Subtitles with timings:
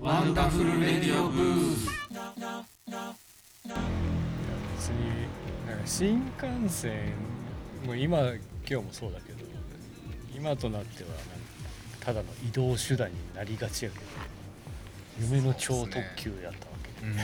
[0.00, 1.88] ワンダフルレディオブース
[4.76, 5.26] 別に
[5.66, 6.92] なんか新幹線
[7.84, 9.38] もう今今日もそうだけど
[10.36, 11.24] 今となってはなんか
[11.98, 14.04] ただの移動手段になりがちやけど
[15.20, 17.16] 夢の超特急やったわけ、うん。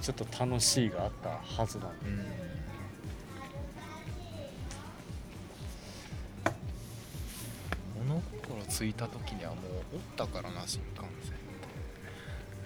[0.00, 2.06] ちょっと楽しいがあったはずなんで
[8.00, 8.08] うん。
[8.08, 9.56] 物心ついた時にはも
[9.92, 11.36] うおったからな新幹線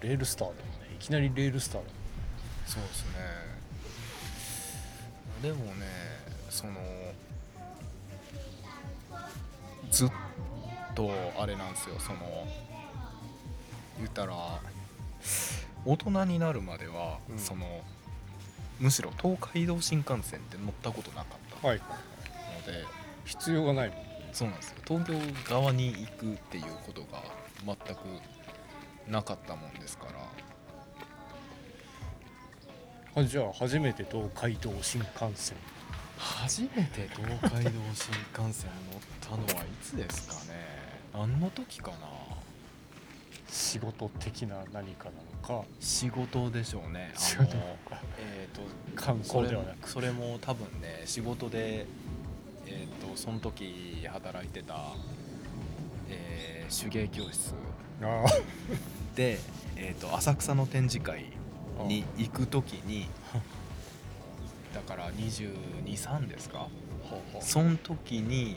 [0.02, 1.92] レールスターだもんねいきなりレールスターだもん
[2.66, 3.12] そうですね。
[5.42, 5.86] でもね
[6.48, 6.72] その
[9.90, 10.10] ずっ
[10.94, 11.96] とあれなんですよ。
[11.98, 12.18] その
[13.98, 14.34] 言ったら
[15.84, 17.38] 大人になるまでは、うん。
[17.38, 17.82] その
[18.80, 21.78] むしろ東海道新幹線って乗ったことなかったはい。
[21.78, 21.84] の
[22.72, 22.84] で、
[23.24, 23.98] 必要がないもん
[24.32, 24.76] そうなんですよ。
[24.86, 25.14] 東京
[25.50, 27.22] 側に行くっていうことが
[27.66, 27.98] 全く
[29.08, 30.12] なかったもんですから。
[33.14, 35.56] あじゃあ初めて東海道新幹線。
[36.16, 40.60] 初めて東海道新幹線乗ったのはいつですかね。
[41.12, 41.96] 何の時かな。
[43.50, 45.10] 仕事的な何かな
[45.50, 45.66] のか。
[45.78, 47.12] 仕事でしょうね。
[47.38, 47.48] あの
[48.18, 48.62] えーと
[48.96, 49.90] 観光ではなく。
[49.90, 51.86] それも多分ね仕事で
[52.66, 54.94] えーとその時働いてた、
[56.12, 57.54] えー手芸教室。
[58.02, 58.24] あ
[59.14, 59.38] で、
[59.76, 61.26] えー、と浅草の展示会
[61.86, 63.08] に行く時に
[64.74, 66.68] だから223ですか？
[67.04, 68.56] あその時に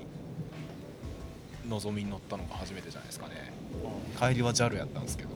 [1.68, 3.52] のぞみに乗ったのが初めてじゃないですかね。
[4.18, 5.32] 帰りは JAL やったんですけど。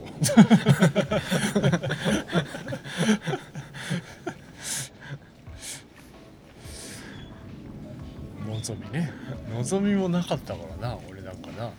[8.48, 9.12] のぞみね。
[9.54, 11.70] のぞみもなかったからな俺なんかな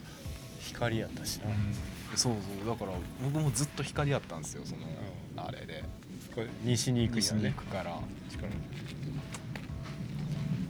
[0.67, 1.45] 光やったしな、
[2.15, 2.91] そうそうだから
[3.23, 4.85] 僕もずっと光やったんですよその、う
[5.37, 5.83] あれで。
[6.33, 7.97] これ西に行くん西にやね行くから、っ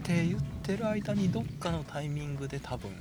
[0.04, 2.92] て言ってる間にどっかのタイミングで多分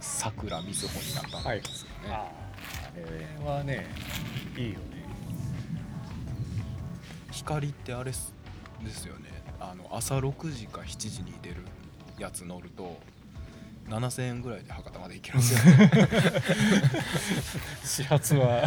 [0.00, 2.30] さくらみずほになったんですよね、あ
[2.86, 3.86] あれはね
[4.56, 4.78] いいよね。
[7.32, 8.32] 光ってあれです
[9.06, 9.30] よね。
[9.58, 11.56] あの朝6時か7時に出る
[12.18, 12.98] やつ乗ると
[13.90, 15.74] 7000円ぐらいで博多まで行けるんですよ。
[15.74, 15.90] ね
[17.84, 18.64] 始発は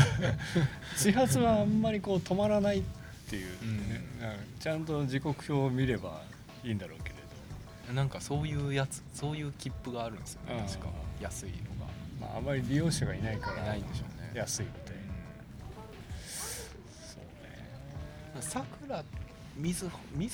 [0.98, 2.84] 始発はあんまりこう止まらないっ
[3.30, 3.56] ていう、ね。
[3.62, 4.28] うん。
[4.28, 4.60] うん。
[4.60, 6.22] ちゃんと時刻表を見れば
[6.64, 7.16] いいんだろうけれ
[7.88, 7.94] ど。
[7.94, 10.64] なんかそういうやつそういう切符があるんですよね。
[10.68, 10.90] 確か。
[11.22, 11.92] 安いのが。
[12.20, 14.32] まあ、あまり利用者がいないからないんでしょうね。
[14.34, 15.02] 安いみたいな。
[16.92, 18.42] そうね。
[18.42, 19.04] さくら
[19.56, 19.90] みず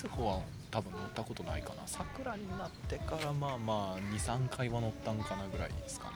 [0.08, 0.42] ほは
[0.72, 1.88] 多分乗ったことないかな。
[1.88, 6.16] さくらになってからまあまあ23回は乗ったんかなぐらいですかね。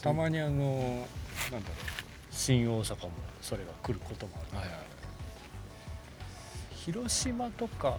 [0.00, 1.58] たまにあのなんだろう。
[2.30, 3.10] 新大阪も
[3.40, 4.78] それが来ることもある、でもはいはい。
[6.76, 7.98] 広島とか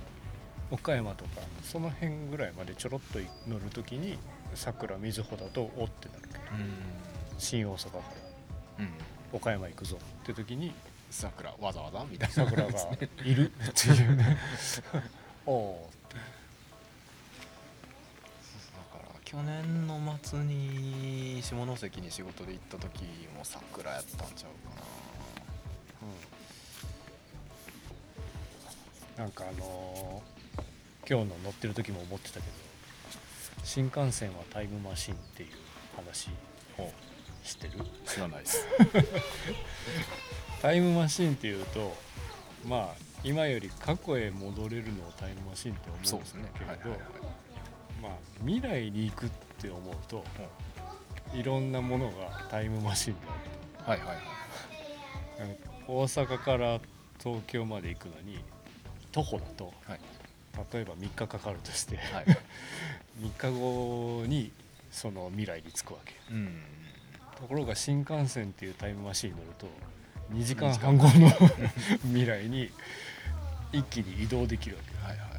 [0.71, 4.17] 岡山とかその辺ぐらいまでちょろっと乗るときに
[4.55, 6.43] 桜みずほだとおってなるけど。
[7.37, 8.03] 新大阪から。
[8.79, 8.91] うんうん。
[9.33, 10.73] 岡山行くぞって時に
[11.13, 12.05] さくらわざわざ？
[12.09, 12.33] みたいな。
[12.33, 12.69] 桜が
[13.23, 13.51] いる？
[13.69, 14.37] っていうね。
[15.45, 16.19] おおだ
[18.99, 23.03] から去年の末に下関に仕事で行った時
[23.37, 24.75] も桜やったんちゃうか
[29.17, 29.23] な。
[29.23, 30.33] なんかあのー
[31.05, 32.45] 今日の乗ってる時も思ってたけど
[33.65, 35.49] 新幹線はタイムマシンっていう
[35.97, 36.29] 話。
[36.77, 36.89] を
[37.43, 37.83] 知ってる？
[38.05, 38.65] 知らないです。
[40.61, 41.95] タイムマシンっていうと
[42.67, 46.99] まあ今より過去へ戻れるのをタイムマシンって思そううんですねだけれどはいはいはい
[48.01, 48.11] まあ
[48.45, 49.29] 未来に行くっ
[49.61, 50.23] て思うと
[51.33, 53.19] いろんなものがタイムマシンで
[53.85, 55.57] あるはいはいはい。
[55.87, 56.79] 大阪から
[57.21, 58.39] 東京まで行くのに
[59.11, 59.99] 徒歩だとはい。
[60.71, 62.25] 例えば3日かかるとしてはい
[63.21, 64.51] 3日後に
[64.91, 66.13] その未来に着くわけ。
[66.31, 66.61] うん
[67.35, 69.67] ところが新幹線っていうタイムマシンに乗ると
[70.33, 71.29] 2時間半後の
[72.05, 72.69] 未来に
[73.71, 75.33] 一気に移動できるわはいはいは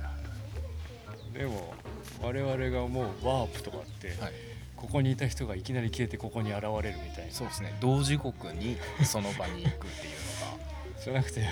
[1.33, 1.75] けでも
[2.23, 4.33] 我々が思うワープとかって、いはい。
[4.77, 7.33] ここにいた人がいきなり消えてここに現れるみたいな。
[7.33, 7.77] そうですね。
[7.81, 10.15] 同時刻にその場に行くっていう
[11.03, 11.47] じゃなくて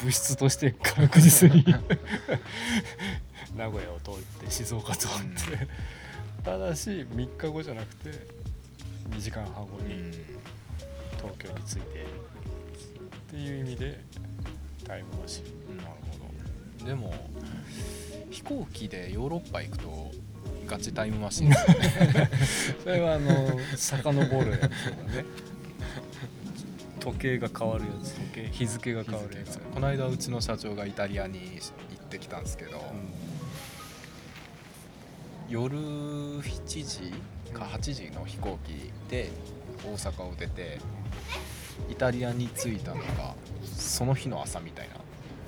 [0.00, 1.64] 物質として確実に
[3.56, 4.14] 名古屋を通っ
[4.44, 5.66] て静岡通って、
[6.44, 8.26] ただし3日後じゃなくて
[9.10, 10.12] 2時間半後に
[11.16, 14.00] 東京に着いてっていう意味で
[14.84, 15.44] タイムマシン。
[15.70, 16.86] うんなるほど。
[16.86, 17.14] でも
[18.30, 20.10] 飛行機でヨーロッパ行くと
[20.66, 22.30] ガチタイムマシンですよね。
[22.76, 25.24] そ それはあの遡るやつだね。
[27.00, 28.14] 時計が変わるやつ。
[28.14, 28.48] 時計。
[28.50, 29.58] 日付が変わるやつ。
[29.58, 31.58] この間うちの社長がイタリアに
[31.90, 32.84] 行ってきたんですけど、
[35.48, 37.12] 夜7時
[37.54, 39.30] か8時の飛行機で
[39.82, 40.78] 大阪を出て
[41.88, 43.34] イタリアに着いたのが
[43.64, 44.96] その日の朝みたいな。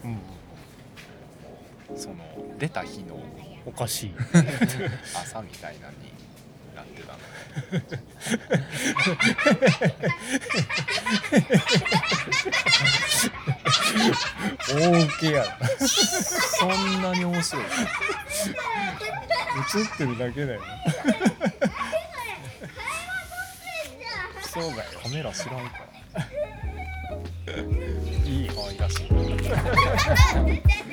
[0.05, 0.19] うん、
[1.93, 2.17] うん、その
[2.58, 3.20] 出た日の
[3.67, 4.14] おかしい。
[5.14, 5.94] 朝みたいなに
[6.75, 7.19] なってたの。
[14.93, 15.44] 大受けや。
[15.79, 17.64] そんなに面白い
[19.60, 20.60] 映ってるだけだよ。
[24.52, 25.00] そうだよ。
[25.02, 25.90] カメラ知らんか
[28.24, 29.08] いい可愛らしい